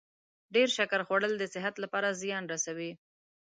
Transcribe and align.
ډیر 0.53 0.67
شکر 0.77 1.01
خوړل 1.07 1.33
د 1.37 1.43
صحت 1.53 1.75
لپاره 1.83 2.17
زیان 2.21 2.43
رسوي. 2.53 2.91